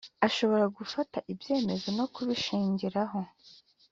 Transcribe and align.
ashobora 0.27 0.63
ngufata 0.71 1.17
ibyemezo 1.33 1.87
no 1.97 2.05
kubishingiraho 2.13 3.19